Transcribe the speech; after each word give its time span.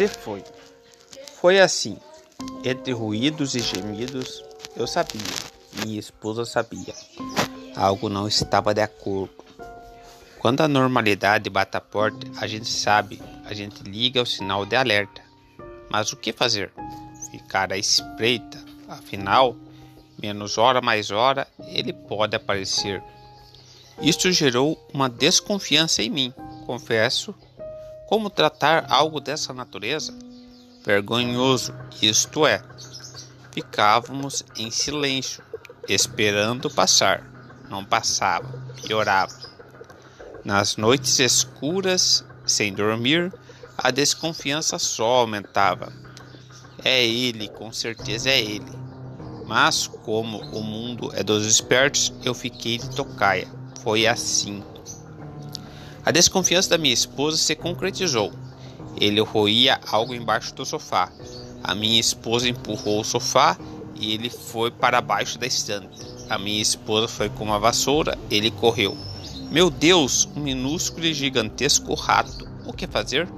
Se 0.00 0.08
foi. 0.08 0.42
Foi 1.42 1.60
assim. 1.60 1.98
Entre 2.64 2.90
ruídos 2.90 3.54
e 3.54 3.60
gemidos, 3.60 4.42
eu 4.74 4.86
sabia. 4.86 5.20
Minha 5.74 6.00
esposa 6.00 6.46
sabia. 6.46 6.94
Algo 7.76 8.08
não 8.08 8.26
estava 8.26 8.72
de 8.72 8.80
acordo. 8.80 9.44
Quando 10.38 10.62
a 10.62 10.68
normalidade 10.68 11.50
bate 11.50 11.76
a 11.76 11.82
porta, 11.82 12.26
a 12.38 12.46
gente 12.46 12.66
sabe, 12.66 13.20
a 13.44 13.52
gente 13.52 13.82
liga 13.82 14.22
o 14.22 14.26
sinal 14.26 14.64
de 14.64 14.74
alerta. 14.74 15.20
Mas 15.90 16.10
o 16.14 16.16
que 16.16 16.32
fazer? 16.32 16.72
Ficar 17.30 17.70
à 17.70 17.76
espreita? 17.76 18.58
Afinal, 18.88 19.54
menos 20.18 20.56
hora 20.56 20.80
mais 20.80 21.10
hora, 21.10 21.46
ele 21.58 21.92
pode 21.92 22.34
aparecer. 22.34 23.02
Isto 24.00 24.32
gerou 24.32 24.82
uma 24.94 25.10
desconfiança 25.10 26.02
em 26.02 26.08
mim, 26.08 26.34
confesso. 26.64 27.34
Como 28.10 28.28
tratar 28.28 28.86
algo 28.88 29.20
dessa 29.20 29.54
natureza? 29.54 30.12
Vergonhoso, 30.84 31.72
isto 32.02 32.44
é. 32.44 32.60
Ficávamos 33.52 34.42
em 34.56 34.68
silêncio, 34.68 35.44
esperando 35.88 36.68
passar. 36.68 37.24
Não 37.70 37.84
passava, 37.84 38.48
piorava. 38.82 39.32
Nas 40.44 40.76
noites 40.76 41.20
escuras, 41.20 42.24
sem 42.44 42.74
dormir, 42.74 43.32
a 43.78 43.92
desconfiança 43.92 44.76
só 44.76 45.20
aumentava. 45.20 45.92
É 46.84 47.06
ele, 47.06 47.46
com 47.46 47.70
certeza 47.72 48.28
é 48.28 48.40
ele. 48.40 48.72
Mas, 49.46 49.86
como 49.86 50.38
o 50.38 50.64
mundo 50.64 51.12
é 51.14 51.22
dos 51.22 51.46
espertos, 51.46 52.12
eu 52.24 52.34
fiquei 52.34 52.76
de 52.76 52.90
tocaia. 52.90 53.46
Foi 53.84 54.08
assim. 54.08 54.64
A 56.04 56.10
desconfiança 56.10 56.70
da 56.70 56.78
minha 56.78 56.94
esposa 56.94 57.36
se 57.36 57.54
concretizou. 57.54 58.32
Ele 58.98 59.20
roía 59.20 59.78
algo 59.86 60.14
embaixo 60.14 60.54
do 60.54 60.64
sofá. 60.64 61.12
A 61.62 61.74
minha 61.74 62.00
esposa 62.00 62.48
empurrou 62.48 63.00
o 63.00 63.04
sofá 63.04 63.58
e 63.94 64.14
ele 64.14 64.30
foi 64.30 64.70
para 64.70 65.00
baixo 65.02 65.38
da 65.38 65.46
estante. 65.46 66.00
A 66.28 66.38
minha 66.38 66.62
esposa 66.62 67.06
foi 67.06 67.28
com 67.28 67.44
uma 67.44 67.58
vassoura, 67.58 68.18
ele 68.30 68.50
correu. 68.50 68.96
Meu 69.50 69.68
Deus, 69.68 70.26
um 70.34 70.40
minúsculo 70.40 71.04
e 71.04 71.12
gigantesco 71.12 71.92
rato. 71.94 72.48
O 72.66 72.72
que 72.72 72.86
fazer? 72.86 73.28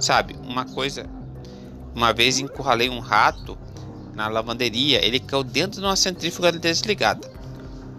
Sabe, 0.00 0.34
uma 0.44 0.64
coisa. 0.64 1.06
Uma 1.94 2.12
vez 2.12 2.38
encurralei 2.38 2.88
um 2.88 3.00
rato 3.00 3.58
na 4.14 4.28
lavanderia, 4.28 5.04
ele 5.04 5.20
caiu 5.20 5.44
dentro 5.44 5.80
de 5.80 5.86
uma 5.86 5.96
centrífuga 5.96 6.50
desligada. 6.50 7.30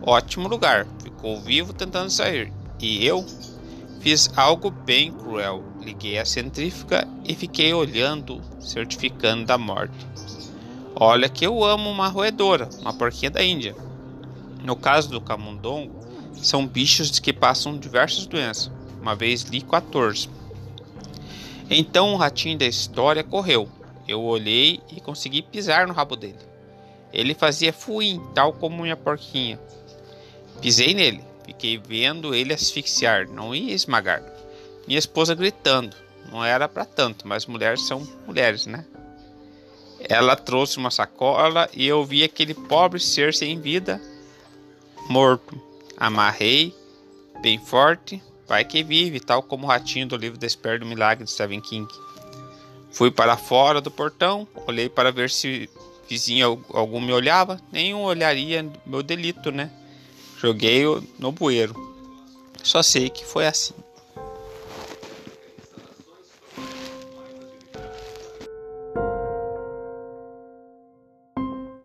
Ótimo 0.01 0.47
lugar, 0.47 0.87
ficou 1.03 1.39
vivo 1.41 1.73
tentando 1.73 2.09
sair. 2.09 2.51
E 2.79 3.05
eu 3.05 3.25
fiz 3.99 4.29
algo 4.35 4.69
bem 4.69 5.11
cruel. 5.11 5.63
Liguei 5.81 6.17
a 6.17 6.25
centrífuga 6.25 7.07
e 7.23 7.33
fiquei 7.35 7.73
olhando, 7.73 8.41
certificando 8.59 9.45
da 9.45 9.57
morte. 9.57 10.05
Olha 10.95 11.29
que 11.29 11.45
eu 11.45 11.63
amo 11.63 11.89
uma 11.89 12.07
roedora, 12.07 12.67
uma 12.81 12.93
porquinha 12.93 13.29
da 13.29 13.43
Índia. 13.43 13.75
No 14.63 14.75
caso 14.75 15.09
do 15.09 15.21
camundongo, 15.21 15.95
são 16.33 16.65
bichos 16.65 17.19
que 17.19 17.31
passam 17.31 17.77
diversas 17.77 18.25
doenças. 18.25 18.71
Uma 19.01 19.15
vez 19.15 19.43
li 19.43 19.61
14. 19.61 20.29
Então 21.69 22.13
o 22.13 22.17
ratinho 22.17 22.57
da 22.57 22.65
história 22.65 23.23
correu. 23.23 23.69
Eu 24.07 24.21
olhei 24.23 24.79
e 24.89 25.01
consegui 25.01 25.41
pisar 25.41 25.87
no 25.87 25.93
rabo 25.93 26.15
dele. 26.15 26.39
Ele 27.13 27.33
fazia 27.33 27.73
fuim, 27.73 28.21
tal 28.33 28.53
como 28.53 28.81
minha 28.81 28.97
porquinha. 28.97 29.59
Pisei 30.61 30.93
nele, 30.93 31.23
fiquei 31.47 31.77
vendo 31.77 32.35
ele 32.35 32.53
asfixiar, 32.53 33.27
não 33.27 33.55
ia 33.55 33.73
esmagar. 33.73 34.21
Minha 34.85 34.99
esposa 34.99 35.33
gritando. 35.33 35.95
Não 36.29 36.43
era 36.43 36.67
para 36.67 36.83
tanto, 36.83 37.25
mas 37.25 37.45
mulheres 37.45 37.87
são 37.87 38.05
mulheres, 38.27 38.65
né? 38.65 38.85
Ela 40.09 40.35
trouxe 40.35 40.77
uma 40.77 40.91
sacola 40.91 41.69
e 41.73 41.87
eu 41.87 42.03
vi 42.03 42.21
aquele 42.21 42.53
pobre 42.53 42.99
ser 42.99 43.33
sem 43.33 43.59
vida, 43.61 44.01
morto. 45.09 45.59
Amarrei 45.95 46.75
bem 47.41 47.57
forte, 47.57 48.21
vai 48.45 48.65
que 48.65 48.83
vive, 48.83 49.21
tal 49.21 49.41
como 49.41 49.65
o 49.65 49.69
ratinho 49.69 50.07
do 50.07 50.17
livro 50.17 50.37
Desperto 50.37 50.83
do 50.83 50.89
Milagre 50.89 51.23
de 51.23 51.31
Stephen 51.31 51.61
King. 51.61 51.87
Fui 52.91 53.09
para 53.09 53.37
fora 53.37 53.79
do 53.79 53.89
portão, 53.89 54.45
olhei 54.67 54.89
para 54.89 55.11
ver 55.11 55.29
se 55.29 55.69
vizinho 56.09 56.63
algum 56.73 56.99
me 56.99 57.13
olhava, 57.13 57.59
nenhum 57.71 58.01
olharia 58.01 58.69
meu 58.85 59.01
delito, 59.01 59.49
né? 59.51 59.71
Joguei 60.39 60.83
no 61.17 61.31
bueiro. 61.31 61.75
Só 62.63 62.83
sei 62.83 63.09
que 63.09 63.25
foi 63.25 63.47
assim. 63.47 63.73